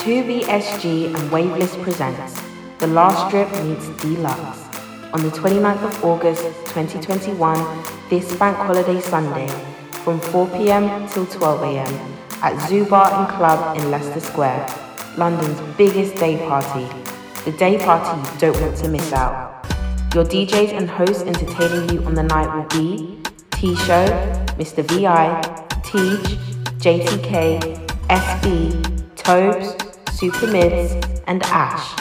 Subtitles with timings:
[0.00, 2.40] 2BSG and Waveless presents
[2.78, 4.64] The Last Drip Meets Deluxe
[5.12, 6.42] on the 29th of August
[6.72, 9.46] 2021, this bank holiday Sunday,
[10.02, 14.66] from 4pm till 12am at Zoo Bar and Club in Leicester Square,
[15.18, 16.88] London's biggest day party.
[17.44, 19.66] The day party you don't want to miss out.
[20.14, 23.20] Your DJs and hosts entertaining you on the night will be
[23.50, 24.06] T Show,
[24.56, 24.82] Mr.
[24.82, 25.42] VI,
[25.84, 26.38] Teach,
[26.80, 29.89] JTK, SB, Tobes,
[30.20, 30.92] Super Mids,
[31.28, 31.96] and Ash.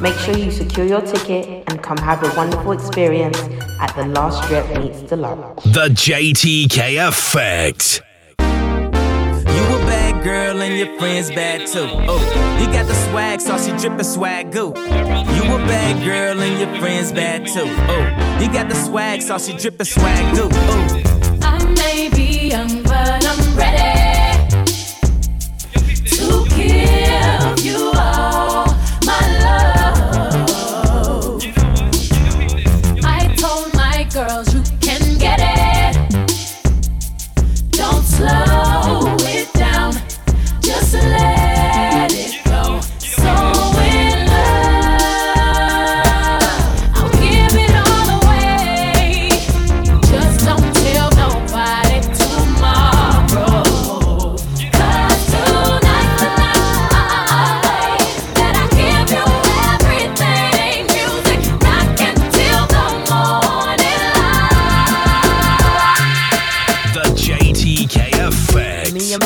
[0.00, 3.36] Make sure you secure your ticket and come have a wonderful experience
[3.80, 5.64] at the Last Drip Meets Deluxe.
[5.64, 8.00] The JTK Effect.
[8.38, 11.88] You a bad girl and your friends bad too.
[11.90, 14.68] Oh, you got the swag, so she drippin' swag goo.
[14.68, 17.66] You a bad girl and your friends bad too.
[17.66, 20.48] Oh, you got the swag, so she drippin' swag goo.
[20.52, 21.13] Oh.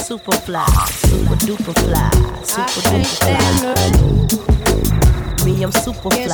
[0.09, 2.09] Super fly, super duper fly,
[2.43, 3.77] super duper fly.
[5.45, 6.25] Me, I'm super fly,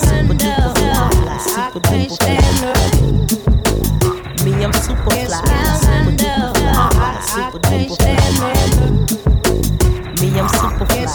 [0.00, 2.40] super duper fly, super duper fly.
[4.42, 5.26] Me, I'm super fly,
[5.76, 7.96] super duper fly, super duper
[8.38, 8.56] fly.
[10.22, 11.12] Me, I'm super fly.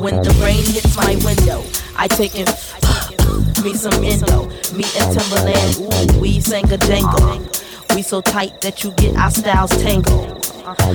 [0.00, 1.62] When the rain hits my window,
[1.96, 2.50] I take it.
[3.62, 7.65] Me some endo, me and Timbaland, ooh, we sang a jangle.
[7.96, 10.44] We so tight that you get our styles tangled.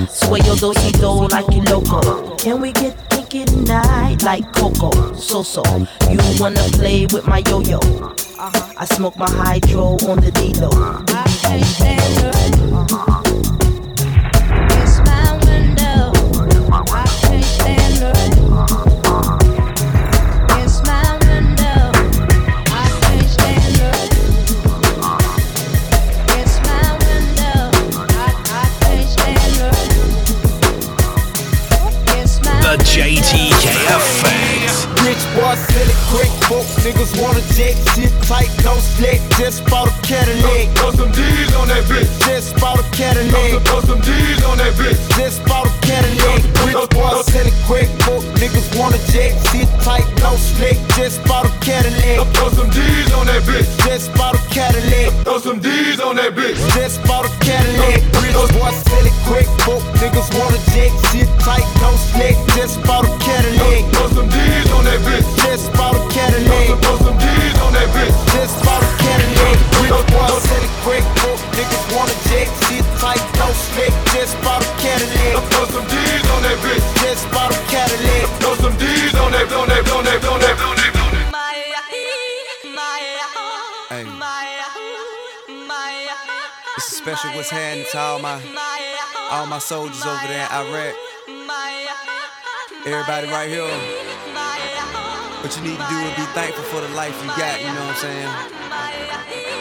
[0.08, 2.36] Sway your do si do like you loco.
[2.36, 5.12] Can we get kinky tonight like Coco?
[5.14, 5.64] So so,
[6.08, 7.80] you wanna play with my yo yo?
[8.38, 10.70] I smoke my hydro on the D-Lo.
[10.70, 13.31] The
[35.12, 36.32] Rich boy, sell it quick.
[36.48, 39.20] Folk niggas wanna jet, shit tight, no split.
[39.36, 40.72] Just bought a Cadillac.
[40.80, 42.08] Throw some D's on that bitch.
[42.24, 43.60] Just bought a Cadillac.
[43.68, 44.96] Throw some D's on that bitch.
[45.20, 46.40] Just bought a Cadillac.
[46.64, 47.92] Rich boy, sell it quick.
[48.08, 50.80] Folk niggas wanna jet, shit tight, no split.
[50.96, 52.24] Just bought a Cadillac.
[52.32, 53.68] Throw some D's on that bitch.
[53.84, 55.12] Just bought a Cadillac.
[55.28, 56.56] Throw some D's on that bitch.
[56.72, 58.00] Just bought a Cadillac.
[58.16, 59.48] Rich boy, sell it quick.
[59.60, 62.32] Folk niggas wanna jet, shit tight, no split.
[62.56, 63.92] Just bought a Cadillac.
[63.92, 65.26] Throw some D's on that bitch.
[65.44, 66.78] Just bought a Cadillac.
[66.82, 68.16] Throw some D's on that bitch.
[68.34, 69.56] Just bought a Cadillac.
[69.82, 71.04] Rich boy, sell it quick.
[71.20, 73.92] Folk niggas wanna jet, shit tight, no split.
[74.14, 75.42] Just bought a Cadillac.
[75.50, 76.86] Throw some D's on that bitch.
[77.02, 78.26] Just bought a Cadillac.
[78.40, 80.92] Throw some D's on that, on that, on that, on that, on that.
[83.92, 84.04] Hey.
[86.76, 88.40] This is special what's happening to all my
[89.30, 90.94] all my soldiers over there in Iraq.
[92.86, 94.11] Everybody right here.
[95.42, 97.82] What you need to do is be thankful for the life you got, you know
[97.82, 98.30] what I'm saying?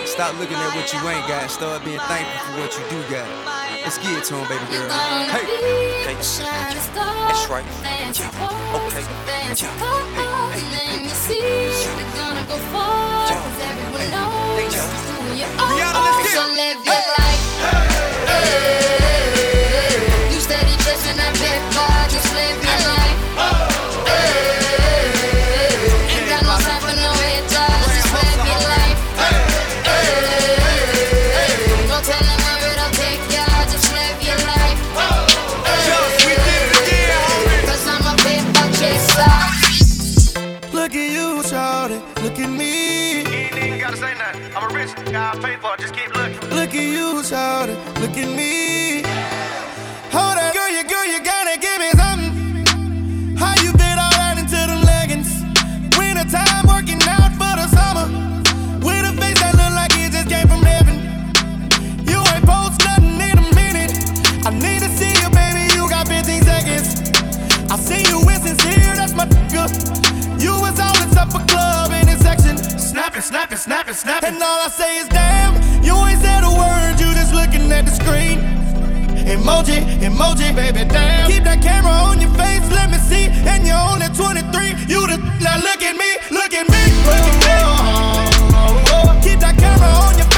[0.05, 3.25] Stop looking at what you ain't got, start being thankful for what you do got.
[3.81, 4.89] Let's get it to him, baby girl.
[5.33, 5.41] Hey,
[6.05, 7.65] Hey, that's right.
[8.77, 9.03] Okay.
[15.57, 16.45] Rihanna, let's get it.
[16.85, 17.00] So
[45.11, 45.75] Pay for.
[45.77, 46.49] Just keep looking.
[46.51, 47.75] Look at you, shawty.
[47.99, 48.70] Look at me.
[73.31, 73.89] Snapping, snapping, snapping.
[73.89, 74.33] And snap it.
[74.33, 77.85] and all I say is damn, you ain't said a word, you just looking at
[77.85, 78.43] the screen.
[79.23, 81.31] Emoji, emoji, baby, damn.
[81.31, 83.31] Keep that camera on your face, let me see.
[83.47, 85.17] And you're only 23, you the.
[85.39, 86.83] Now look at me, look at me.
[87.07, 87.55] Look at me.
[87.63, 89.21] Oh, oh, oh.
[89.23, 90.30] Keep that camera on your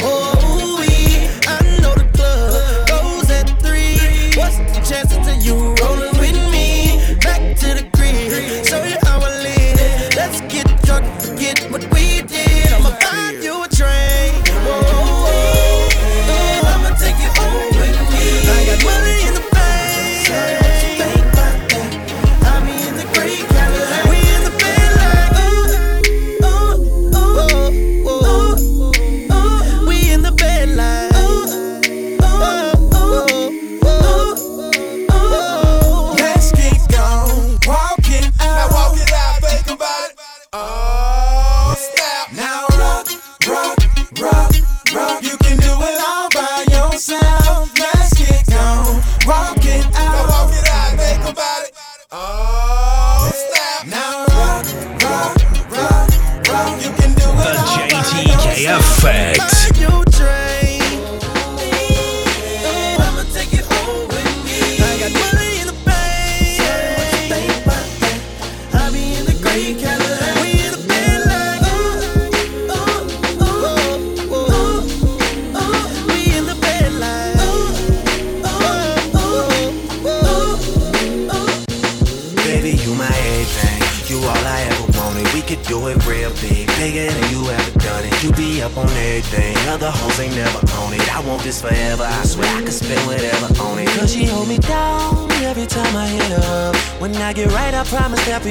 [0.00, 0.21] music,
[58.64, 60.01] Effect.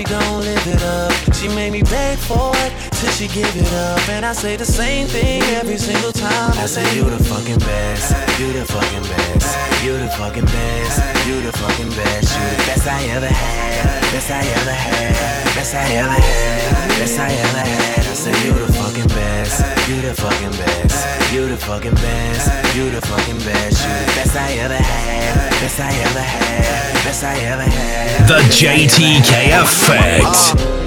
[0.01, 1.11] We gon' live it up.
[1.35, 4.09] She made me beg for it till she give it up.
[4.09, 6.53] And I say the same thing every single time.
[6.57, 8.39] I say, You the fucking best.
[8.39, 9.83] You the fucking best.
[9.83, 11.27] You the fucking best.
[11.27, 12.29] You the fucking best.
[12.35, 14.00] You the best I ever had.
[14.11, 15.55] Best I ever had.
[15.55, 16.89] Best I ever had.
[16.99, 17.99] Best I ever had.
[17.99, 19.63] I say, You the fucking best.
[19.87, 21.33] You the fucking best.
[21.33, 22.75] You the fucking best.
[22.75, 23.87] You the fucking best.
[23.87, 25.49] You the best I ever had.
[25.61, 27.03] Best I ever had.
[27.05, 28.27] Best I ever had.
[28.27, 30.80] The JTK Effect.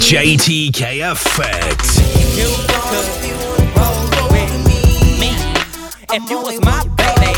[0.00, 2.00] JTK Effect.
[6.12, 7.30] If you was my baby.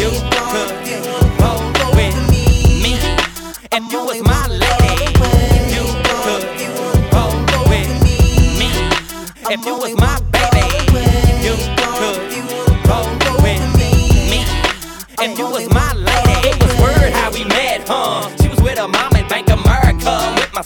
[0.00, 1.19] You could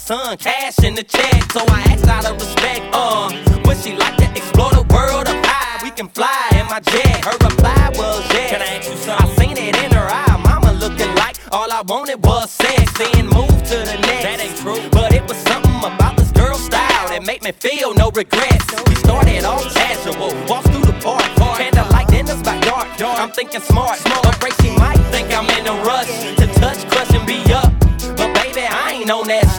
[0.04, 1.50] son, cash in the check.
[1.52, 3.32] So I asked out of respect, uh,
[3.64, 5.82] would she like to explore the world of high?
[5.82, 7.24] We can fly in my jet.
[7.24, 8.50] Her reply was yes.
[8.52, 9.30] Can I ask you something?
[9.30, 10.36] I seen it in her eye.
[10.44, 12.92] Mama looking like all I wanted was sex.
[12.98, 14.24] Then move to the next.
[14.28, 14.82] That ain't true.
[14.90, 18.68] But it was something about this girl style that made me feel no regrets.
[18.88, 21.24] We started off casual, walked through the park,
[21.56, 22.88] candlelight dinners by dark.
[23.00, 27.26] I'm thinking smart, afraid she might think I'm in a rush to touch, crush, and
[27.26, 27.72] be up.
[28.18, 29.53] But baby, I ain't on that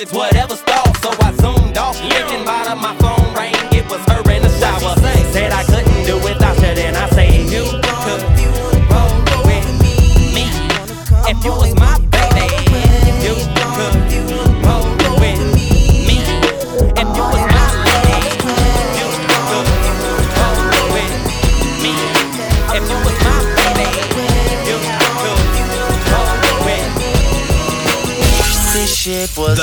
[0.00, 0.69] subjects, whatever's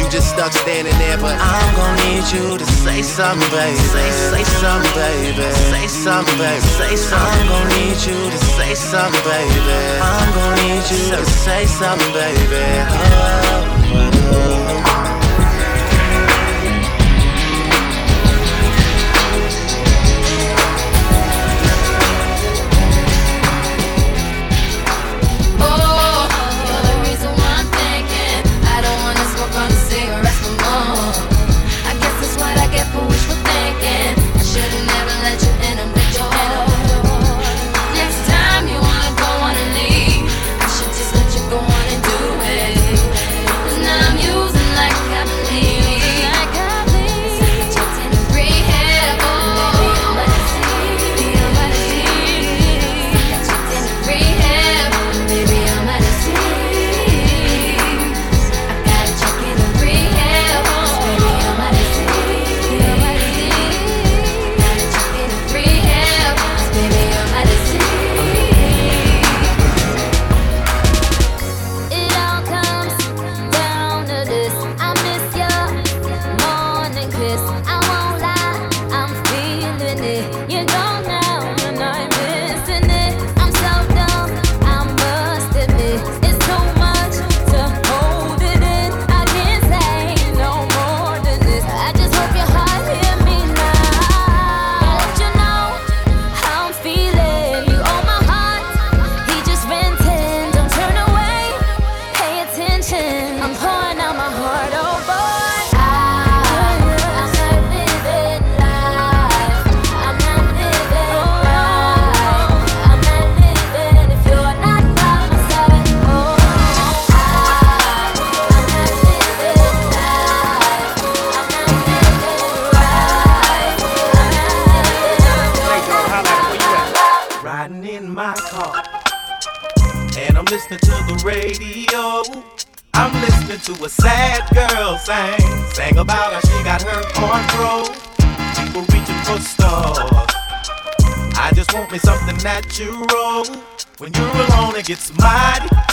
[0.00, 1.18] you just stuck standing there.
[1.18, 3.76] But I'm gonna need you to say something, baby.
[3.76, 5.42] Say, say something, baby.
[5.70, 6.60] Say something, baby.
[6.60, 7.40] Say something.
[7.40, 9.78] I'm gonna need you to say something, baby.
[10.00, 13.38] I'm gonna need you to say something, baby.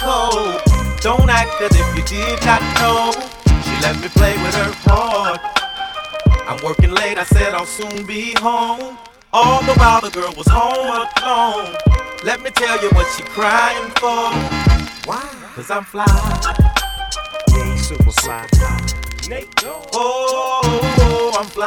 [0.07, 0.63] Oh,
[4.41, 5.39] with her cause
[6.47, 7.17] I'm working late.
[7.17, 8.97] I said I'll soon be home.
[9.33, 11.75] All the while the girl was home alone.
[12.23, 14.31] Let me tell you what she's crying for.
[15.05, 15.27] Why?
[15.55, 16.05] 'Cause I'm fly.
[17.49, 18.47] Yeah, he's super fly.
[19.91, 20.61] Oh,
[21.01, 21.65] oh, I'm fly,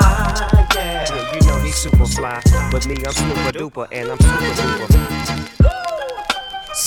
[0.75, 1.05] yeah.
[1.11, 1.35] yeah.
[1.35, 2.41] You know he's super fly,
[2.73, 5.48] but me, I'm super duper, and I'm super duper.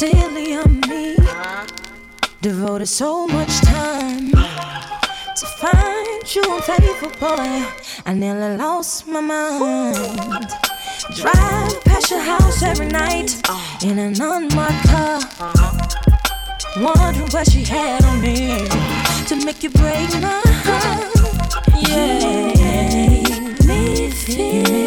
[0.01, 1.15] Silly on me,
[2.41, 7.67] devoted so much time to find you unfaithful boy.
[8.08, 10.48] I nearly lost my mind.
[11.17, 13.39] Drive past your house every night
[13.84, 15.22] in an unmarked car.
[16.79, 18.67] Wondering what she had on me
[19.27, 21.13] to make you break my heart.
[21.88, 22.48] Yeah,
[23.67, 24.81] me feel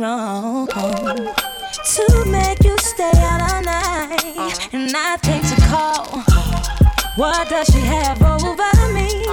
[0.00, 0.66] wrong?
[0.66, 6.04] To make you stay out all night and not think to call.
[7.16, 9.24] What does she have over me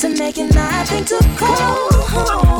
[0.00, 2.51] to make it nothing to call?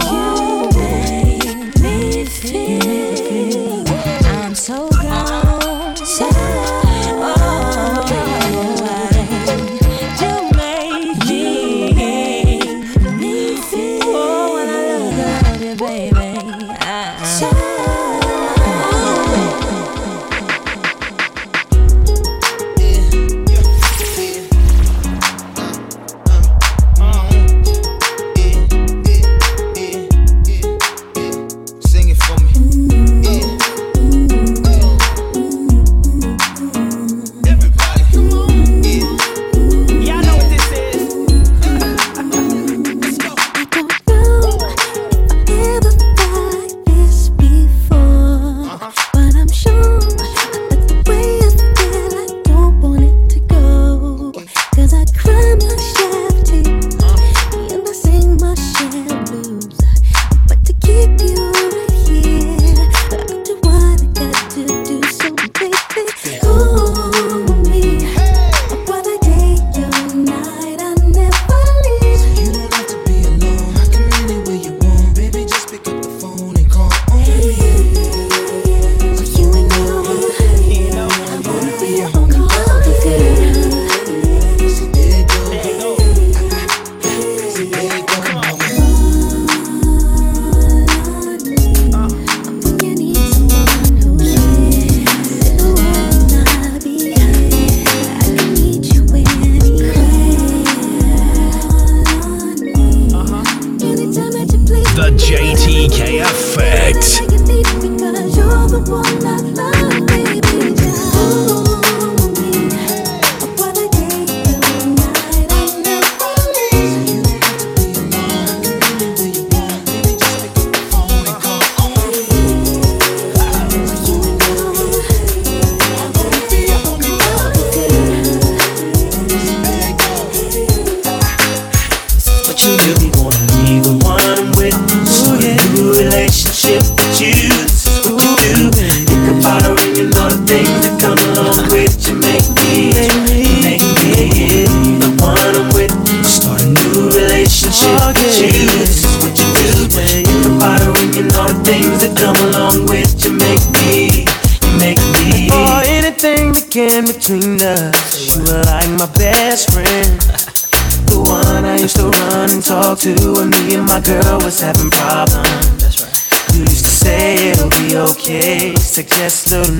[169.16, 169.71] just a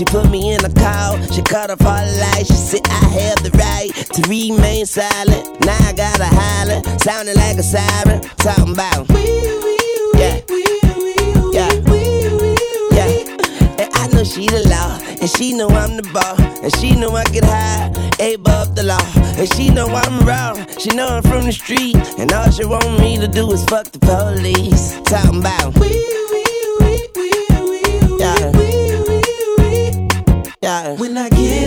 [0.00, 2.48] She put me in a call, she cut off all the lights.
[2.48, 5.60] She said I have the right to remain silent.
[5.60, 9.10] Now I gotta holler, sounding like a siren, talking about.
[10.16, 10.40] Yeah.
[10.48, 10.64] we,
[10.96, 11.12] we,
[11.52, 11.68] Yeah.
[11.84, 12.00] we,
[12.32, 12.56] we,
[12.96, 13.28] Yeah.
[13.76, 17.10] And I know she the law, and she know I'm the boss, and she know
[17.14, 17.92] I get high
[18.24, 19.04] above the law.
[19.36, 22.88] And she know I'm wrong, she know I'm from the street, and all she want
[22.98, 24.98] me to do is fuck the police.
[25.04, 26.19] Talking about.
[30.96, 31.59] When I get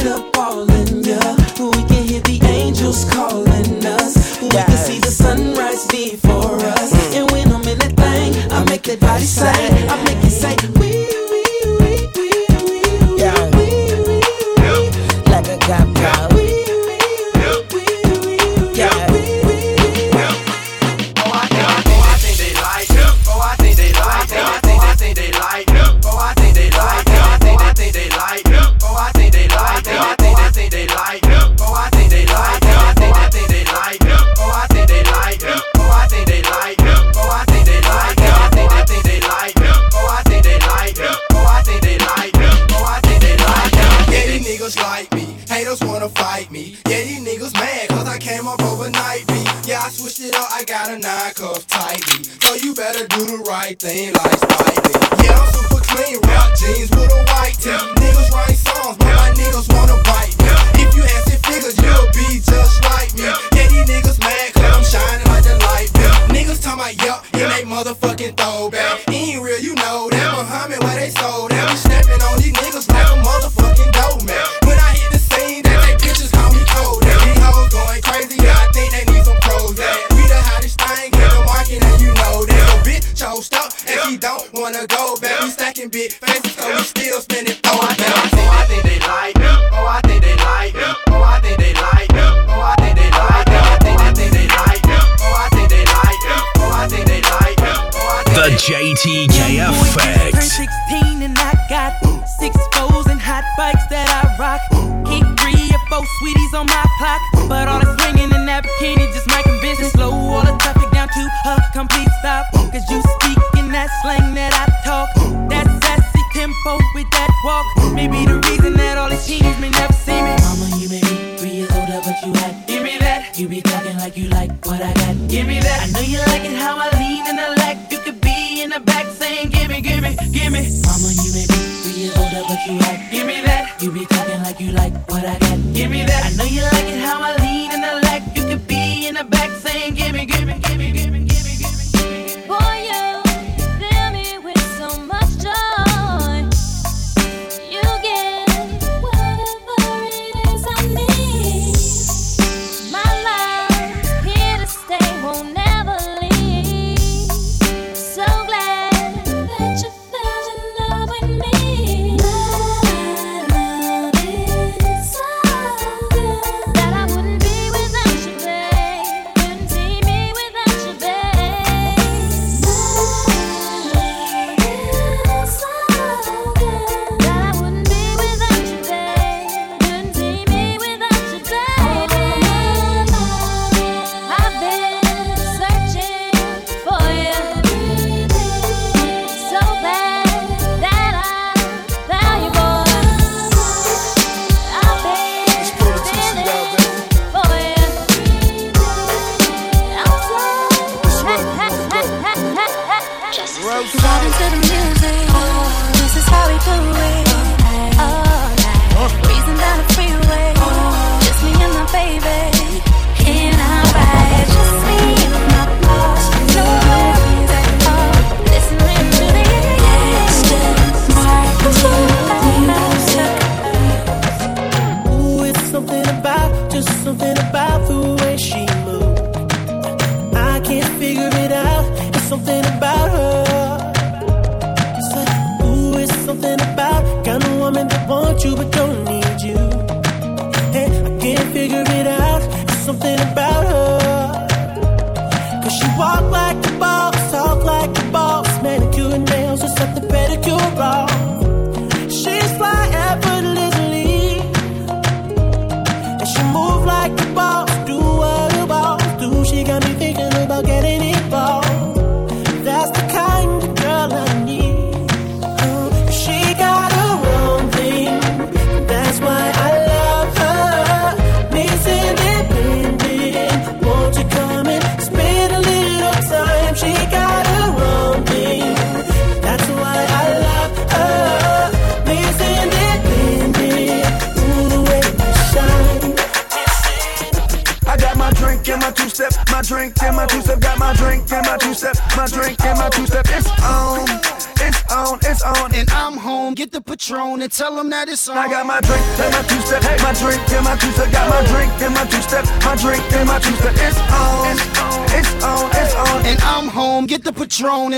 [53.94, 54.82] clean lifestyle.
[54.82, 55.24] Baby.
[55.24, 57.78] Yeah, I'm super clean, rock jeans with a white tee.
[58.02, 60.50] Niggas write songs, but my niggas wanna bite me.
[60.82, 63.30] If you had six figures, you'll be just like me.
[63.54, 64.43] Yeah, these niggas mad.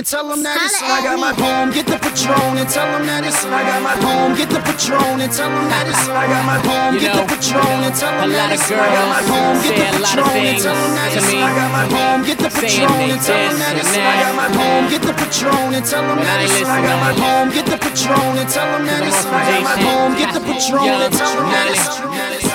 [0.05, 0.77] And tell them that it's.
[0.85, 1.73] I got my home.
[1.73, 3.41] Get the Patron and tell them that it's.
[3.41, 4.37] I got my home.
[4.37, 6.05] Get the Patron and tell them that it's.
[6.05, 6.93] I got my home.
[7.01, 8.69] Get the Patron and tell them that it's.
[8.69, 9.57] I got my home.
[9.65, 11.25] Get the a lot of Patron and tell them that it's.
[11.25, 12.21] I got my home.
[12.21, 13.89] Get the Patron and tell them that it's.
[13.97, 14.61] I got my that.
[14.61, 14.85] home.
[14.93, 16.61] Get the Patron and tell them that I it's.
[16.61, 17.25] I got my listening.
[17.25, 17.47] home.
[17.49, 19.25] Get the Patron and tell them that it's.
[19.25, 20.11] I got my home.
[20.13, 22.54] Get the Patron and tell them that it's on.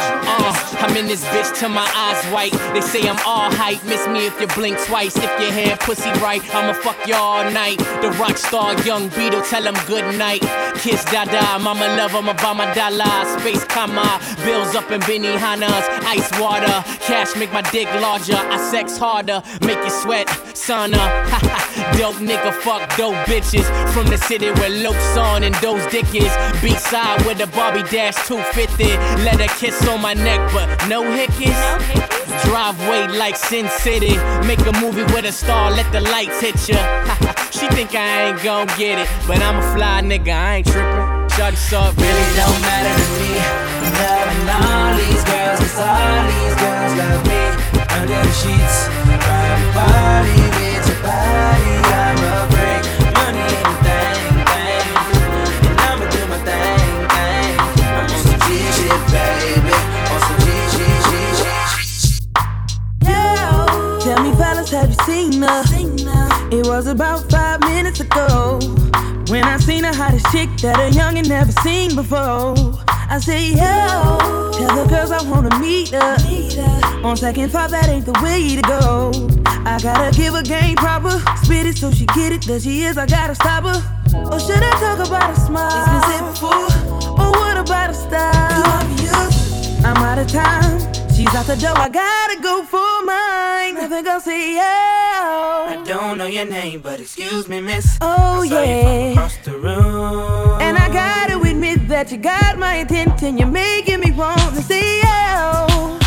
[0.82, 2.52] I'm in this bitch till my eyes white.
[2.72, 3.84] They say I'm all hype.
[3.84, 5.14] Miss me if you blink twice.
[5.16, 7.78] If your hair pussy right, I'ma fuck you all night.
[8.00, 10.40] The rock star, young Beatle, tell him good night.
[10.76, 13.38] Kiss Dada, mama love him, my dollar.
[13.38, 15.86] Space comma, bills up in Benihana's.
[16.06, 18.36] Ice water, cash make my dick larger.
[18.36, 20.96] I sex harder, make you sweat, sauna.
[21.98, 23.66] dope nigga, fuck dope bitches.
[23.92, 26.32] From the city where Loke's on and those dick is.
[26.62, 28.84] B-side with the Barbie Dash 250.
[29.24, 31.60] Let her kiss on my neck, but no hickeys.
[32.44, 34.16] Driveway like Sin City.
[34.46, 36.78] Make a movie with a star, let the lights hit ya.
[37.50, 41.20] she think I ain't gon' get it, but I'm a fly nigga, I ain't trippin'.
[41.34, 43.30] Shawty saw Really don't matter to me.
[43.78, 47.42] I'm loving all these girls, cause all these girls love me.
[47.96, 48.76] Under the sheets,
[49.24, 51.49] private party with your body.
[66.52, 68.58] It was about five minutes ago
[69.28, 72.54] when I seen the hottest chick that a youngin' never seen before.
[72.88, 76.16] I say, yo, tell the girls I wanna meet her.
[77.04, 79.12] On second thought, that ain't the way to go.
[79.64, 82.42] I gotta give her game proper, spit it so she get it.
[82.42, 83.78] There she is, I gotta stop her.
[84.30, 85.70] Or should I talk about a smile?
[85.70, 86.70] It's been said before.
[87.12, 88.50] Or what about a style?
[89.86, 90.99] I'm out of time.
[91.20, 93.76] She's out the door, I gotta go for mine.
[93.76, 94.62] I think I'll see you.
[94.62, 97.98] I don't know your name, but excuse me, miss.
[98.00, 99.12] Oh, yeah.
[99.12, 100.62] across the room.
[100.62, 103.36] And I gotta admit that you got my attention.
[103.36, 105.08] You're making me want to see you.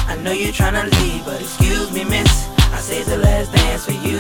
[0.10, 2.50] I know you're trying to leave, but excuse me, miss.
[2.74, 4.18] I the last dance for you.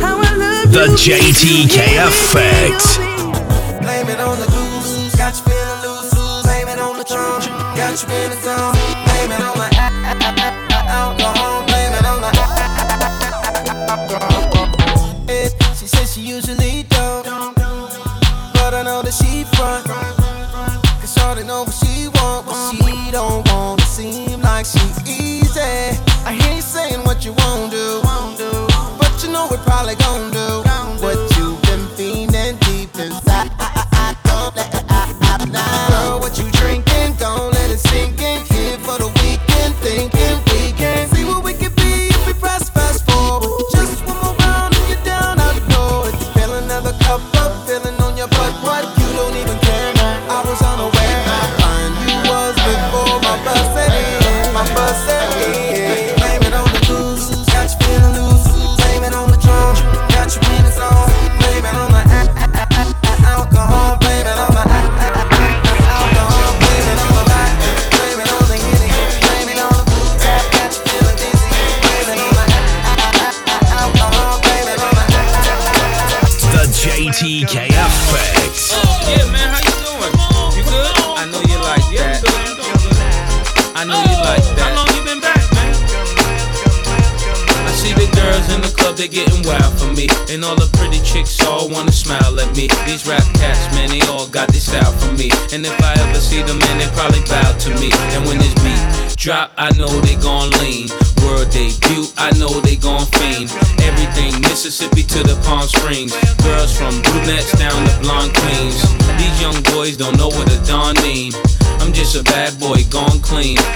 [0.00, 0.96] How I love the you.
[0.96, 2.82] JTK you effect.
[3.84, 5.14] Blame it on the goose.
[5.14, 6.42] Got you feeling loose.
[6.42, 7.44] Blame it on the trunk.
[7.76, 8.00] Got
[8.80, 8.85] you
[9.36, 9.70] blaming on
[10.88, 12.22] alcohol, blaming on.
[15.78, 17.24] She says she usually don't,
[18.54, 19.86] but I know that she front.
[21.00, 21.80] Cause all they know is.
[21.80, 21.85] she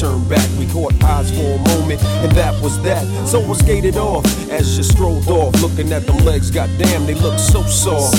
[0.00, 0.48] Turned back.
[0.58, 3.04] We caught eyes for a moment, and that was that.
[3.28, 6.50] So I skated off as you strolled off, looking at them legs.
[6.50, 8.16] Goddamn, they look so soft.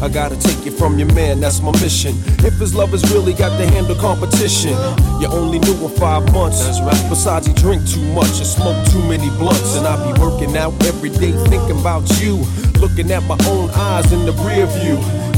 [0.00, 2.14] I gotta take you from your man, that's my mission.
[2.46, 4.74] If his love has really got to handle competition,
[5.20, 6.64] you only knew him five months.
[6.64, 7.08] That's right.
[7.08, 9.76] Besides, he drink too much and smoke too many blunts.
[9.76, 12.44] And I be working out every day thinking about you.
[12.80, 15.21] Looking at my own eyes in the rear view.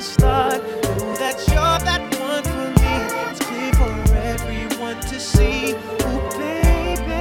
[0.00, 0.62] The start.
[0.98, 2.92] Know that you're that one for me.
[3.28, 5.72] It's clear for everyone to see.
[5.72, 7.20] Ooh, baby.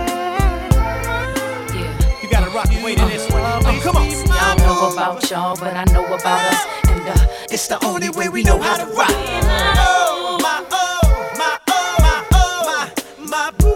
[2.21, 3.43] You gotta rock the way to this one.
[3.43, 4.09] Oh, come on.
[4.09, 6.65] Y'all know about y'all, but I know about us.
[6.87, 9.11] And uh, it's the only way we know how to rock.
[9.11, 12.87] Oh, my, oh, my, oh, my, oh,
[13.27, 13.75] my, my boo.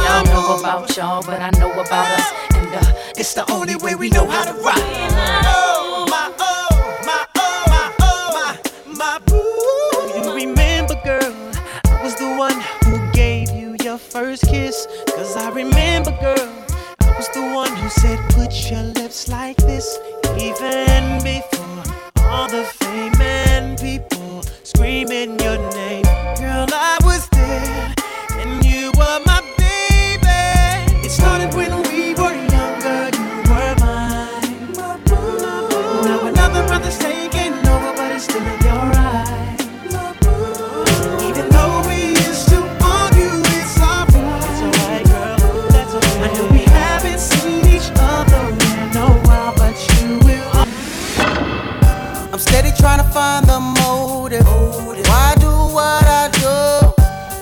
[0.00, 2.32] Y'all know about y'all, but I know about us.
[2.54, 5.55] And uh, it's the only way we know how to rock.
[14.20, 14.88] First kiss.
[15.14, 16.48] Cause I remember, girl,
[17.00, 19.98] I was the one who said, put your lips like this.
[20.38, 21.82] Even before
[22.24, 26.04] all the fame and people screaming your name.
[26.40, 27.94] Girl, I was there,
[28.40, 31.06] and you were my baby.
[31.06, 34.72] It started when we were younger, you were mine.
[36.08, 38.65] Now another brother's taking over, but it's still
[52.86, 54.46] trying to find the motive.
[55.10, 56.56] Why do what I do?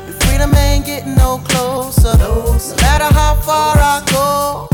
[0.06, 2.16] The freedom ain't getting no closer.
[2.16, 4.68] No matter how far I go,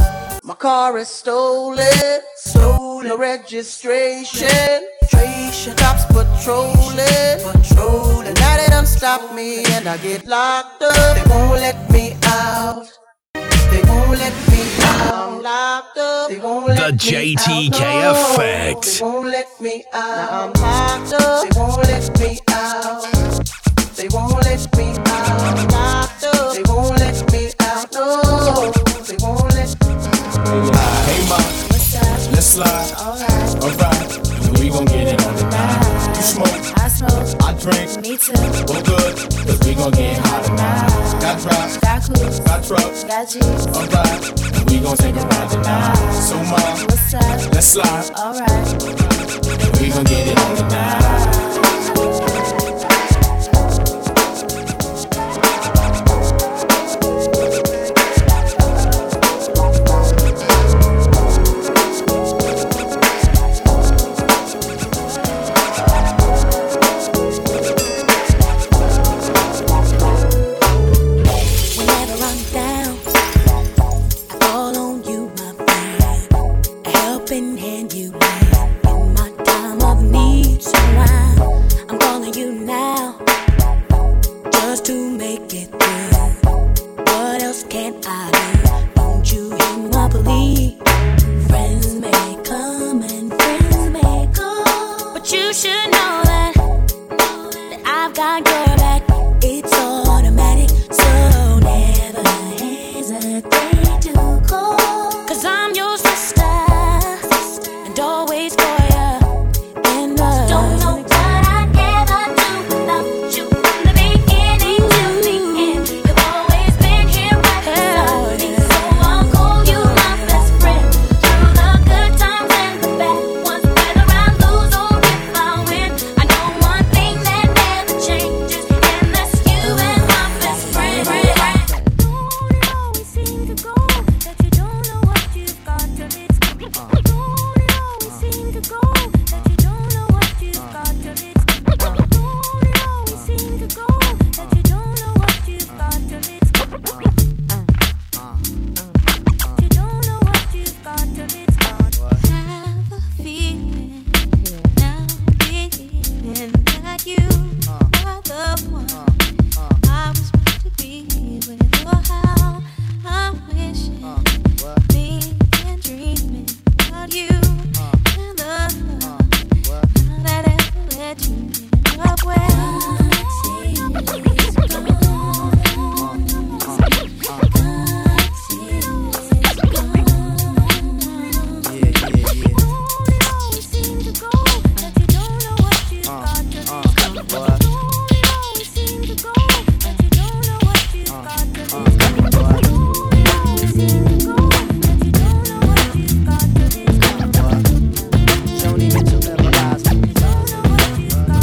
[0.44, 2.20] my car is stolen.
[2.36, 3.08] Stolen.
[3.08, 4.86] No registration.
[5.76, 7.38] Cops patrolling.
[7.50, 8.34] Patrolling.
[8.34, 11.16] Now they done stop me and I get locked up.
[11.16, 12.99] They won't let me out.
[16.80, 18.02] The let me JTK out.
[18.02, 18.32] No.
[18.32, 18.98] effect.
[18.98, 20.16] They won't let me out.
[20.16, 21.42] Now I'm locked up.
[21.42, 23.02] They won't let me out.
[23.96, 25.58] They won't let me out.
[25.58, 26.54] I'm locked up.
[26.54, 27.92] They won't let me out.
[27.92, 28.72] No.
[29.06, 29.76] They won't let
[31.06, 31.36] Hey ma,
[32.32, 32.92] let's slide.
[32.98, 33.62] Alright.
[33.62, 34.58] Alright.
[34.58, 36.16] We gon' get it on the night.
[36.16, 36.78] You smoke.
[36.78, 37.42] I smoke.
[37.42, 38.00] I drink.
[38.02, 38.32] Me too.
[38.66, 41.09] Well good, cause we gon' get hot tonight.
[41.30, 41.76] Got drops.
[41.76, 42.44] Got.
[42.44, 43.04] Got trucks.
[43.04, 43.66] Got G's.
[43.68, 44.58] Alright.
[44.58, 46.12] And we gon' take a ride tonight.
[46.12, 47.52] So ma, what's up?
[47.54, 48.10] Let's slide.
[48.18, 48.82] Alright.
[49.80, 51.39] We gon' get it on the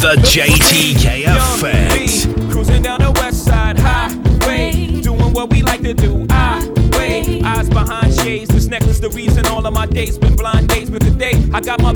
[0.07, 2.49] The JTK Effect.
[2.49, 6.25] Cruising down the west side highway, doing what we like to do.
[6.29, 8.49] Eyes behind shades.
[8.49, 9.85] This necklace, the reason all of my
[10.17, 10.69] been blind.
[10.69, 11.91] But today, I got my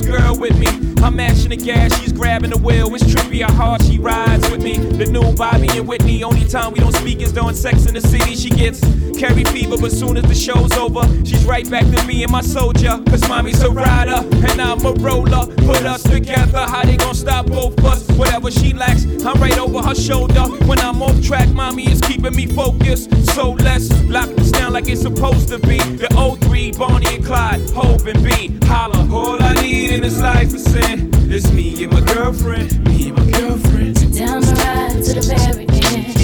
[0.00, 0.66] girl with me.
[1.02, 2.94] I'm mashing the gas, she's grabbing the wheel.
[2.94, 4.78] It's trippy how hard she rides with me.
[4.78, 6.24] The new Bobby and Whitney.
[6.24, 8.34] Only time we don't speak is sex in the city.
[8.34, 8.80] She gets
[9.22, 12.40] Carrie fever, but soon as the show's over, she's right back to me and my
[12.40, 13.00] soldier.
[13.08, 14.18] Cause mommy's a rider,
[14.50, 15.46] and I'm a roller.
[15.58, 18.10] Put us together, how they gonna stop both of us?
[18.18, 20.40] Whatever she lacks, I'm right over her shoulder.
[20.66, 23.14] When I'm off track, mommy is keeping me focused.
[23.26, 25.78] So let's lock this down like it's supposed to be.
[25.78, 28.58] The O3, Bonnie and Clyde, Hov and B.
[28.66, 31.10] Holla, all I need in this life is sin.
[31.30, 34.18] It's me and my girlfriend, me and my girlfriend.
[34.18, 36.21] Down the ride to the very end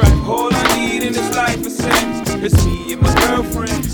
[0.00, 0.28] track.
[0.28, 2.34] All I need in this life is sex.
[2.34, 3.89] It's me and my girlfriend.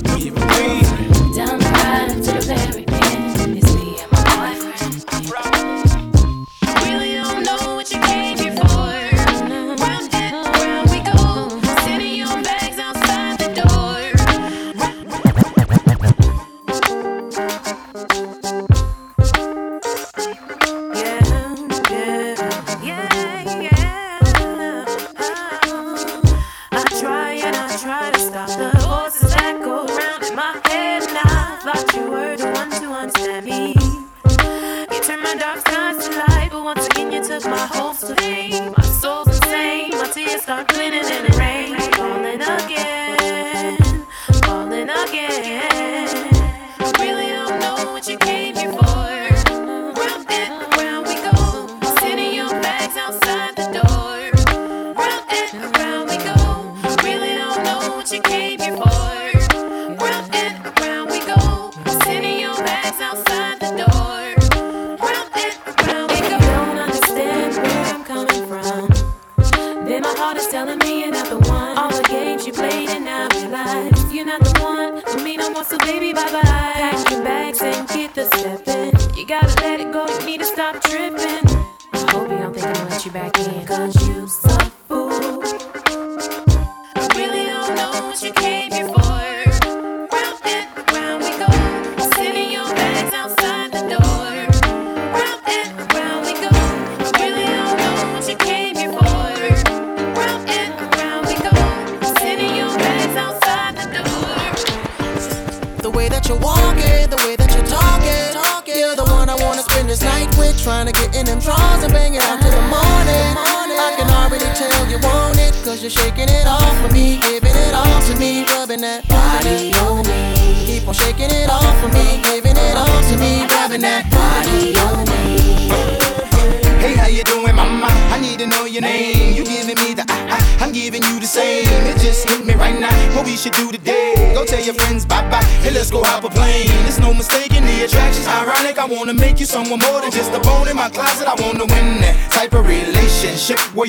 [70.27, 71.79] heart is telling me you're not the one.
[71.79, 75.01] All the games you played and I realize you're not the one.
[75.03, 76.66] For me no more, so baby, bye bye.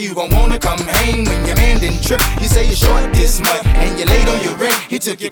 [0.08, 2.22] you won't wanna come hang when your man didn't trip.
[2.40, 4.80] You say you're short this month and you're late on your rent.
[4.90, 5.32] He took your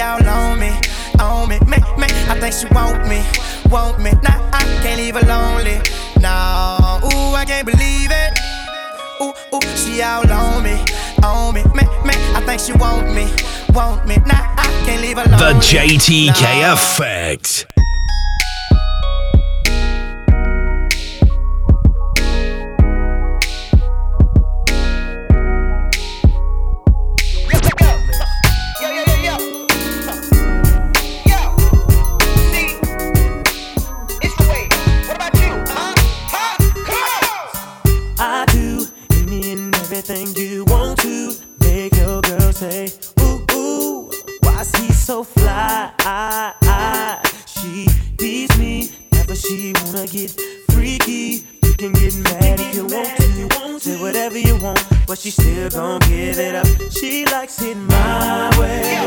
[0.00, 0.70] all on me,
[1.20, 1.58] on me.
[2.30, 3.24] I think she want me,
[3.70, 4.12] want me.
[4.22, 5.80] Nah, I can't leave her lonely.
[6.20, 8.38] Nah, ooh, I can't believe it.
[9.20, 10.78] Ooh, ooh, she all on me,
[11.22, 11.62] on me.
[12.34, 13.26] I think she want me,
[13.74, 14.16] want me.
[14.26, 15.54] Nah, I can't leave her lonely.
[15.54, 16.72] The JTK nah.
[16.74, 17.66] Effect.
[55.70, 56.66] gon' give it up.
[56.90, 58.97] She likes it my way.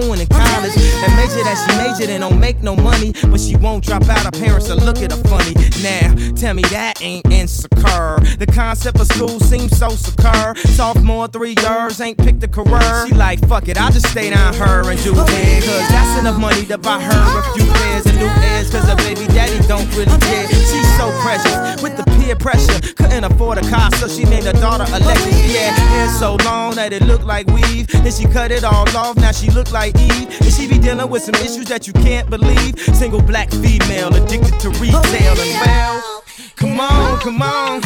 [0.00, 0.76] Doing in college.
[0.76, 4.24] And major that she majored in don't make no money, but she won't drop out.
[4.24, 5.54] Her parents will look at her funny.
[5.82, 8.18] Now, tell me that ain't insecure.
[8.38, 10.54] The concept of school seems so secure.
[10.76, 13.06] Sophomore, three years, ain't picked a career.
[13.06, 15.64] She like, fuck it, I'll just stay down her and do it.
[15.64, 18.70] Cause that's enough money to buy her a few pairs and new ears.
[18.70, 20.48] Cause her baby daddy don't really care.
[20.48, 22.80] She's so precious with the peer pressure.
[23.16, 25.54] Couldn't afford a car, so she named her daughter Alexis.
[25.54, 27.86] Yeah, hair so long that it looked like weave.
[27.86, 30.28] Then she cut it all off, now she look like Eve.
[30.42, 32.78] And she be dealing with some issues that you can't believe.
[32.94, 36.24] Single black female addicted to retail and well.
[36.56, 37.80] Come on, come on.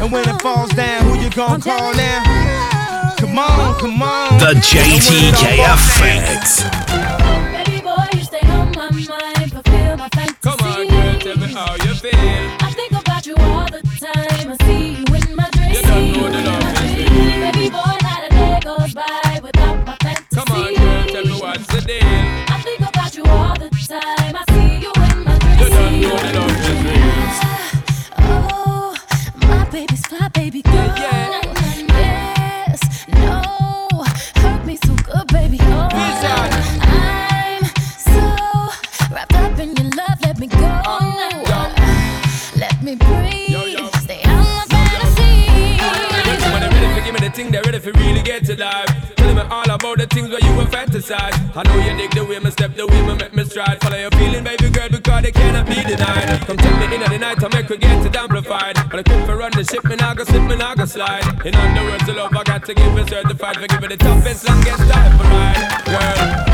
[0.00, 3.14] And when it falls down, who you gonna call now?
[3.18, 4.38] Come on, come on.
[4.38, 6.64] The JTK Effect.
[7.52, 10.38] Baby boy, you stay on my mind, fulfill my fantasy.
[10.40, 12.39] Come on, girl, tell me how you feel.
[47.42, 48.54] Thing, they're ready for really get to
[49.90, 51.34] about the things where you were fantasize.
[51.56, 53.80] I know you dig the way me step, the way me make me stride.
[53.80, 56.40] Follow your feeling, baby girl, because they cannot be denied.
[56.46, 58.76] Come take me in the night, I make her get it amplified.
[58.90, 61.24] But I quit for run the ship, me nah go slip, me nah go slide.
[61.44, 63.56] In other words, the love I got to give it certified.
[63.56, 66.49] For give it the toughest, longest time for ride, girl.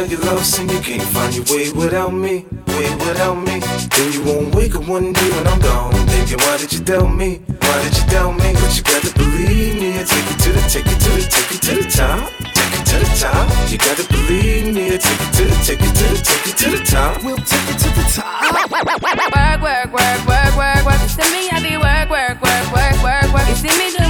[0.00, 3.60] Like you love sin, you can't find your way without me, way without me.
[3.96, 7.08] Then you won't wake up one day when I'm gone, thinking, why did you tell
[7.08, 7.40] me?
[7.64, 8.52] Why did you tell me?
[8.60, 11.24] But you got to believe me, I take it to the, take it to the,
[11.32, 13.48] take it to the top, take it to the top.
[13.72, 16.46] You got to believe me, I take it to the, take it to the, take
[16.46, 17.24] it to the top.
[17.24, 18.36] We'll take it to the top.
[18.52, 21.00] Work, work, work, work, work, work.
[21.00, 23.48] You see me, I be work, work, work, work, work, work.
[23.48, 24.05] You see me do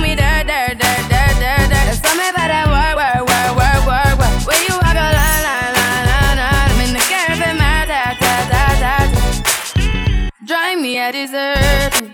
[11.06, 12.10] Drive me a dessert.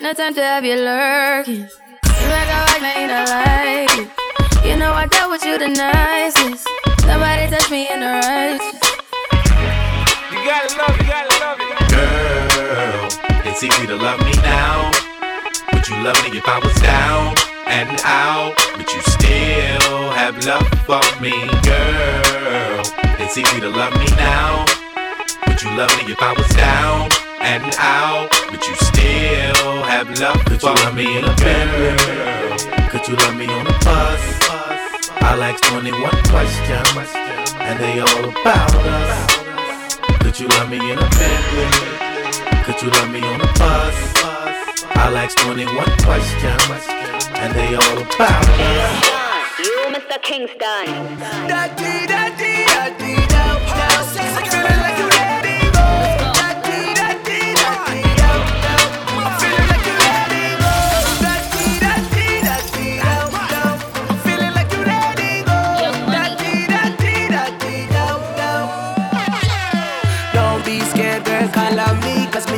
[0.00, 1.54] No time to have you lurking.
[1.54, 4.66] You like a watch, man, I like it.
[4.66, 6.66] You know I dealt with you the nicest.
[7.02, 8.80] Somebody touch me in the righteous.
[10.32, 11.70] You gotta love, you gotta love it.
[11.94, 13.06] Girl,
[13.46, 14.90] it's easy to love me now.
[15.72, 17.36] Would you love me if I was down
[17.66, 18.54] and out?
[18.76, 22.82] But you still have love for me, girl.
[23.22, 24.66] It's easy to love me now.
[25.46, 28.28] Would you love me if I was down and out?
[28.50, 32.88] But you still have love Could you love me in a Bentley?
[32.88, 34.22] Could you love me on a bus?
[35.22, 37.10] I'll ask 21 questions,
[37.60, 39.96] and they all about us.
[40.20, 41.70] Could you love me in a Bentley?
[42.64, 43.96] Could you love me on a bus?
[44.96, 45.66] I'll ask 21
[46.04, 46.84] questions,
[47.34, 49.20] and they all about us.
[49.58, 50.20] You, Mr.
[50.22, 51.18] Kingston.
[51.48, 53.90] Da-dee, da-dee, da-dee, da, da.
[54.36, 54.99] I'm feeling like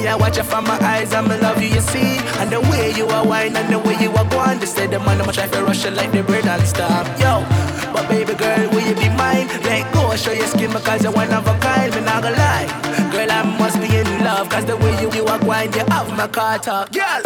[0.08, 3.06] I watch you from my eyes I'ma love you, you see And the way you
[3.06, 5.64] are wine and the way you are going They say the man, I'ma try to
[5.64, 7.44] rush you like the bird and stop Yo,
[7.92, 9.48] but baby girl, will you be mine?
[9.62, 12.66] Let go, show your skin because you're one of a kind Me not gonna lie
[13.12, 16.16] Girl, I must be in love Cause the way you, you are going, you have
[16.16, 17.22] my car top Girl,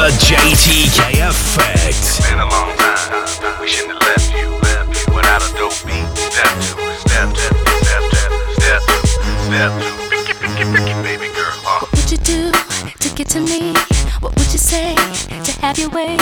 [0.00, 2.24] The JTK Effect.
[2.30, 3.60] Been a long time.
[3.60, 6.08] We shouldn't have left you, left you without a dope beat.
[6.16, 7.52] Step two, step two,
[7.84, 9.04] step two, step two,
[9.44, 9.92] step two.
[10.08, 11.52] Picky, picky, picky, baby girl.
[11.68, 11.80] Uh.
[11.80, 13.74] What would you do to get to me?
[14.20, 14.94] What would you say
[15.28, 16.16] to have your way?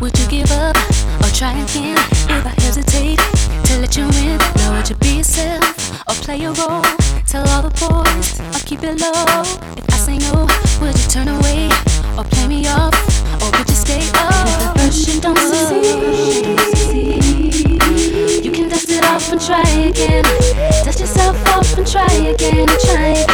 [0.00, 0.76] Would you give up
[1.18, 1.98] or try again?
[2.30, 6.52] If I hesitate to let you in, now would you be yourself or play a
[6.52, 7.03] role?
[7.34, 9.42] Tell all the boys I'll keep it low.
[9.74, 10.46] If I say no,
[10.80, 11.66] would you turn away
[12.16, 12.94] or play me off?
[13.42, 14.76] Or would you stay up?
[14.78, 16.46] If the you don't succeed,
[18.44, 20.22] you can dust it off and try again.
[20.84, 23.33] Dust yourself off and try again and try again,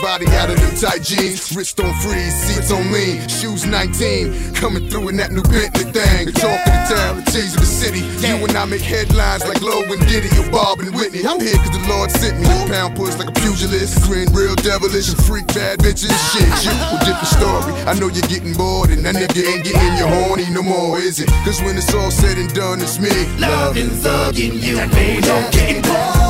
[0.00, 1.54] body out of them tight jeans.
[1.54, 4.54] Wrist on freeze, seats on lean, shoes 19.
[4.54, 6.26] Coming through in that new Bentley thing.
[6.26, 8.00] The talk of the town, the tease of the city.
[8.24, 11.24] You and I make headlines like Lo and Diddy or Bob and Whitney.
[11.26, 12.48] I'm here cause the Lord sent me.
[12.68, 14.02] Pound push like a pugilist.
[14.04, 16.12] Grin real devilish and freak bad bitches.
[16.32, 17.72] Shit, you a different story.
[17.84, 21.20] I know you're getting bored and that nigga ain't getting your horny no more, is
[21.20, 21.28] it?
[21.44, 23.12] Cause when it's all said and done, it's me.
[23.38, 24.78] Loving, thugging you.
[24.80, 26.29] I know you're getting bored.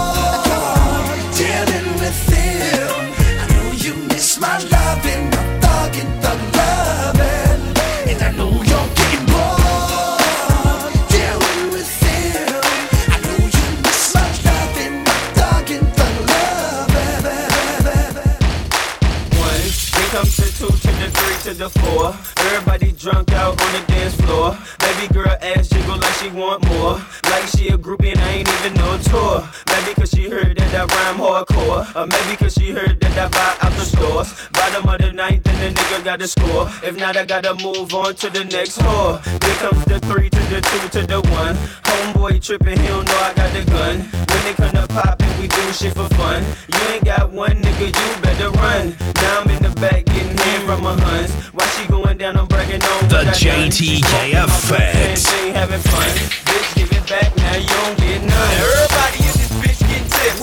[36.82, 39.22] If not, I gotta move on to the next whore.
[39.40, 41.54] Then comes the three to the two to the one.
[41.84, 44.00] Homeboy tripping, he don't know I got the gun.
[44.30, 46.44] When they come to poppin', we do shit for fun.
[46.72, 48.94] You ain't got one nigga, you better run.
[49.16, 51.32] Now I'm in the back getting hand from my huns.
[51.54, 53.70] While she going down, I'm bragging on The what I done.
[53.70, 54.94] JTK Smoking effect.
[54.96, 56.08] blunt, Champagne, having fun.
[56.48, 58.52] Bitch, give it back, now you don't get none.
[58.64, 60.40] Everybody in this bitch getting tips.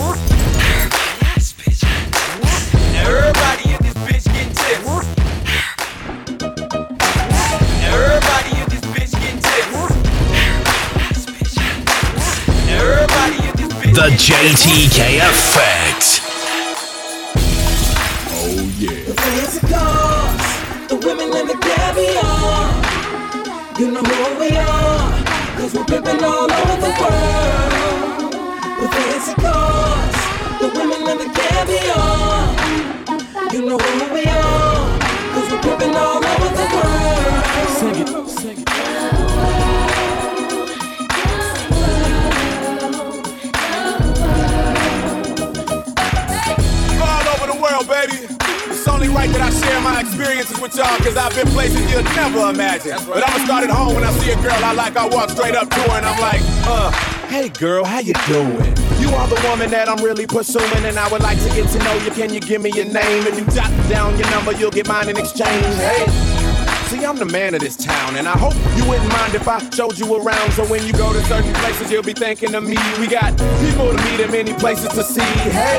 [2.98, 3.67] Everybody
[12.98, 14.08] The.
[14.10, 16.20] JTK effect.
[18.30, 19.04] Oh yeah.
[19.06, 20.46] The fancy cars,
[20.88, 22.66] the women and the caviar.
[23.78, 25.24] You know who we are,
[25.56, 28.32] cause we're pimping all over the world.
[28.80, 30.18] The fancy cars,
[30.60, 32.56] the women and the caviar.
[33.52, 34.98] You know who we are,
[35.34, 37.44] cause we're pimping all over the world.
[37.78, 39.57] Sing it, sing it.
[47.70, 48.26] World, baby.
[48.70, 52.02] It's only right that I share my experiences with y'all, cause I've been places you'll
[52.14, 52.96] never imagine.
[53.06, 55.56] But I'ma start at home when I see a girl I like, I walk straight
[55.56, 56.90] up to her and I'm like, uh,
[57.28, 58.74] hey girl, how you doing?
[59.00, 61.78] You are the woman that I'm really pursuing, and I would like to get to
[61.78, 62.10] know you.
[62.10, 63.26] Can you give me your name?
[63.26, 65.64] If you jot down your number, you'll get mine in exchange.
[65.76, 66.04] Hey.
[66.88, 69.60] See, I'm the man of this town, and I hope you wouldn't mind if I
[69.70, 70.52] showed you around.
[70.52, 72.76] So when you go to certain places, you'll be thinking of me.
[72.98, 75.20] We got people to meet and many places to see.
[75.22, 75.78] Hey,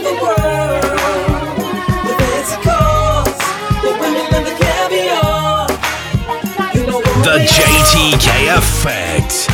[7.31, 8.27] The JTK
[8.57, 9.47] effect.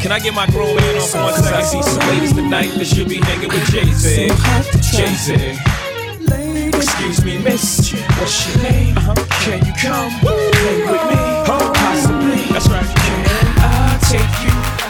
[0.00, 1.54] Can I get my grown man on for one second?
[1.54, 4.28] I see some ladies tonight that should be hanging with Jay Z.
[4.96, 5.58] Jay Z.
[6.68, 7.90] Excuse me, miss.
[8.20, 8.96] What's your name?
[8.96, 9.14] Uh-huh.
[9.42, 11.18] Can you come hang with me?
[11.50, 12.46] Oh, possibly.
[12.52, 12.86] That's right.
[12.86, 13.26] Can
[13.58, 14.83] I take you?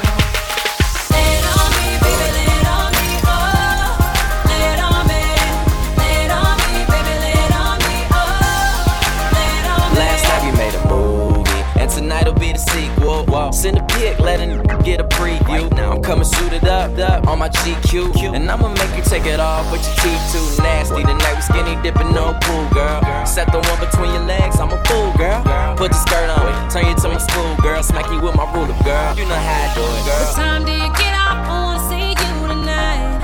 [13.64, 15.70] Send a pic, let a n- get a preview.
[15.72, 18.34] Now I'm coming suited up, up on my GQ.
[18.34, 21.02] And I'ma make you take it off with your teeth too nasty.
[21.02, 23.00] Tonight we skinny dipping, no pool, girl.
[23.24, 25.40] Set the one between your legs, I'm a fool, girl.
[25.76, 27.82] Put the skirt on, turn you to my school, girl.
[27.82, 29.16] Smack you with my ruler, girl.
[29.16, 30.24] You know how I do it, girl.
[30.26, 31.38] What time do you get off?
[31.48, 33.16] I wanna see you tonight.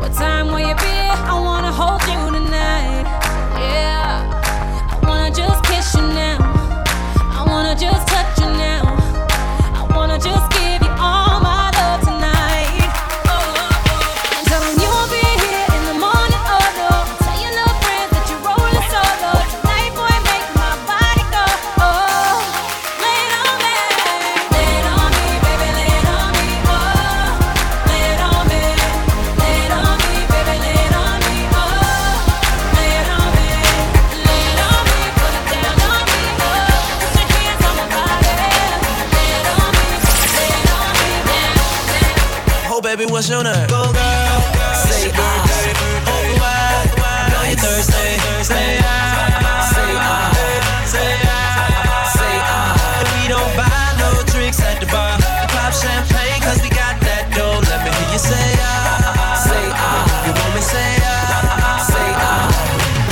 [0.00, 0.96] What time will you be?
[1.32, 3.06] I wanna hold you tonight.
[3.56, 4.28] Yeah.
[5.02, 6.19] I wanna just kiss you now.
[7.80, 8.82] Just touch you now.
[9.72, 10.49] I wanna just
[43.22, 43.42] Oh?
[43.68, 44.40] Go, girl.
[44.72, 45.44] Say ah.
[46.40, 46.88] Wide.
[47.28, 47.56] Know you.
[47.60, 48.40] Say ah.
[48.40, 50.32] Say ah.
[52.08, 52.72] Say ah.
[53.20, 53.68] We don't buy
[54.00, 55.18] no drinks at the bar.
[55.52, 57.60] Pop champagne, cause we got that dough.
[57.68, 59.36] Let me hear you say ah.
[59.36, 60.24] Say ah.
[60.24, 61.76] You want me say ah.
[61.92, 62.48] Say ah.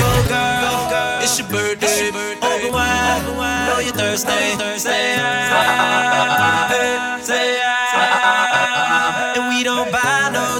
[0.00, 1.20] Go, girl.
[1.22, 2.08] It's your birthday.
[2.40, 3.68] Open wide.
[3.68, 4.67] Know you thirsty.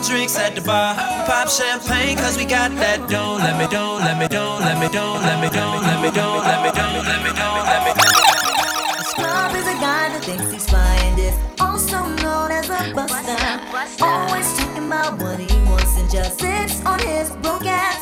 [0.01, 0.95] Drinks at the bar.
[1.27, 3.37] Pop champagne, cause we got that dough.
[3.37, 6.27] Let me do, let me do, let me do, let me do, let me do,
[6.49, 8.09] let me do, let me do, let me do.
[9.11, 13.39] Scrub is a guy that thinks he's flying is also known as a buster.
[14.05, 17.98] Always talking about what he wants and just sits on his broke ass.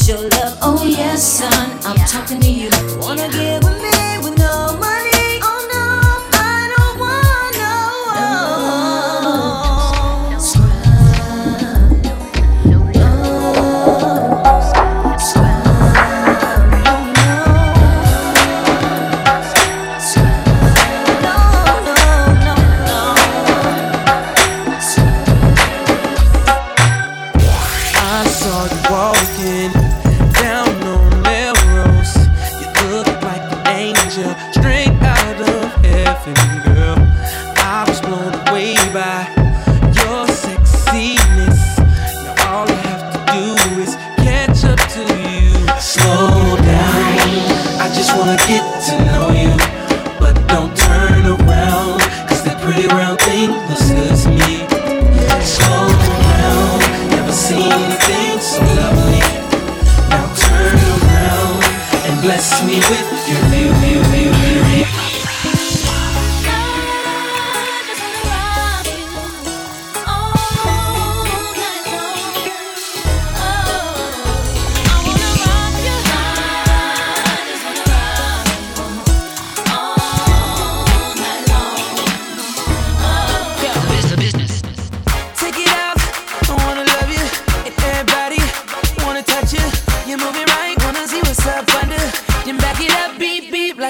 [0.00, 0.56] Show love.
[0.62, 2.70] Oh yes, son, I'm talking to you.
[3.00, 3.49] Wanna get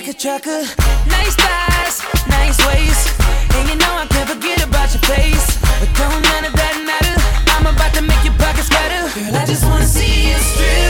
[0.08, 0.62] a trucker.
[1.06, 3.20] Nice thighs, nice waist.
[3.56, 5.58] And you know I can't forget about your face.
[5.80, 7.16] But don't none of that matter.
[7.52, 9.02] I'm about to make your pockets better.
[9.18, 10.89] Girl, I just wanna see you strip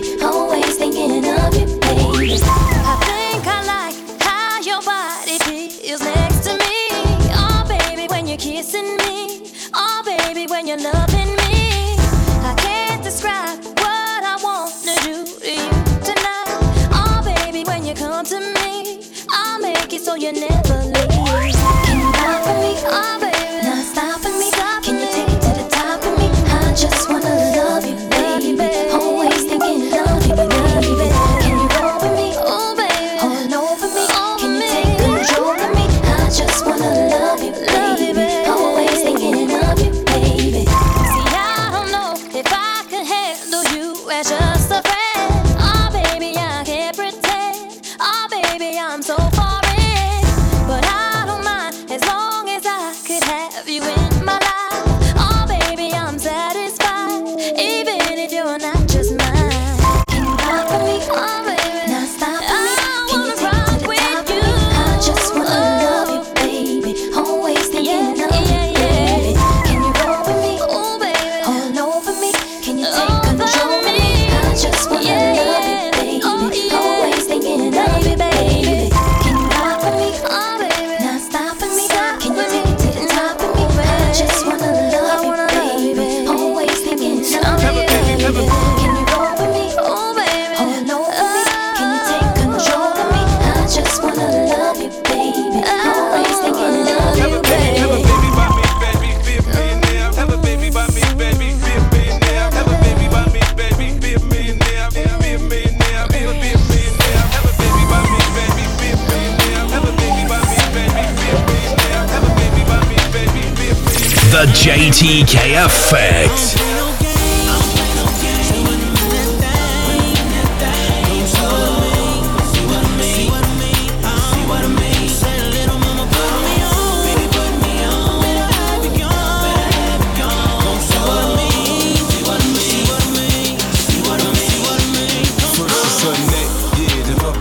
[0.00, 0.22] baby.
[0.22, 0.35] Always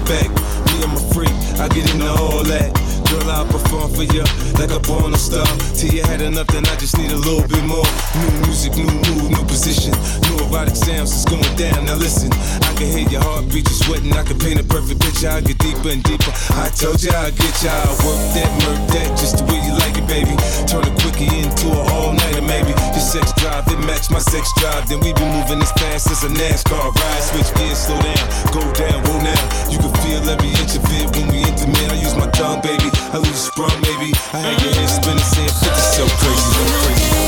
[0.06, 0.30] back.
[0.30, 1.30] Me, I'm a freak,
[1.60, 2.85] I get into all that.
[3.36, 4.24] I'll perform for you
[4.56, 5.44] like a porn star.
[5.76, 7.84] Till you had enough, then I just need a little bit more.
[8.16, 9.91] New music, new mood, new position.
[10.24, 11.84] New erotic sounds, it's going down.
[11.84, 12.32] Now listen,
[12.64, 14.16] I can hear your heartbeat, you sweating.
[14.16, 15.28] I can paint a perfect picture.
[15.28, 16.32] I get deeper and deeper.
[16.56, 17.76] I told you I'll get you.
[17.76, 20.32] I'll work that, murk that, just the way you like it, baby.
[20.64, 22.72] Turn a quickie into a all nighter, maybe.
[22.95, 24.88] Your sex drive, it match my sex drive.
[24.88, 27.24] Then we been moving as fast as a NASCAR ride.
[27.36, 28.26] Switch gears, slow down,
[28.56, 29.44] go down, roll now.
[29.68, 31.91] You can feel every inch of it when we intimate.
[31.91, 32.88] I use my tongue, baby.
[33.12, 34.12] I lose sprung, maybe.
[34.34, 37.25] I had your head spinning, saying 50 so crazy, so crazy.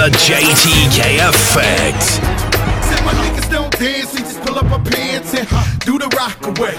[0.00, 2.02] The JTK Effect.
[2.88, 5.46] Said my niggas don't dance, we just pull up our pants and
[5.80, 6.72] do the rock away.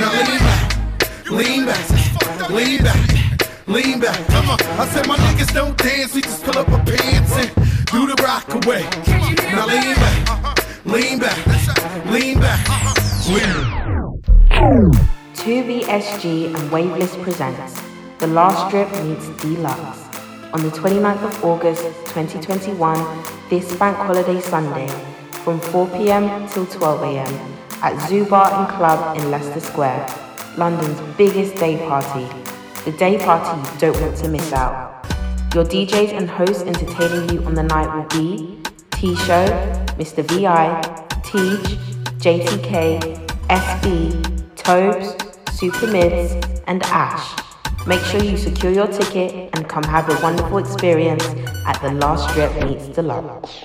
[0.00, 4.26] Now lean back, lean back, lean back, lean back.
[4.26, 4.58] Come on.
[4.80, 7.54] I said my niggas don't dance, we just pull up our pants and
[7.86, 8.82] do the rock away.
[9.54, 11.38] Now lean back, lean back,
[12.06, 12.68] lean back,
[13.28, 13.78] lean.
[15.34, 17.80] 2BSG and Waveless presents
[18.18, 20.09] The Last Drip Meets Deluxe.
[20.52, 24.88] On the 29th of August 2021, this bank holiday Sunday,
[25.44, 30.08] from 4pm till 12am at Zoo Bar and Club in Leicester Square,
[30.56, 32.26] London's biggest day party.
[32.84, 35.06] The day party you don't want to miss out.
[35.54, 38.60] Your DJs and hosts entertaining you on the night will be
[38.90, 39.46] T Show,
[40.00, 40.24] Mr.
[40.24, 40.82] VI,
[41.22, 41.62] Teej,
[42.18, 45.14] JTK, SB, Tobes,
[45.56, 46.34] Super Mids,
[46.66, 47.49] and Ash.
[47.86, 51.24] Make sure you secure your ticket and come have a wonderful experience
[51.66, 53.64] at the Last Drip Meets Deluxe.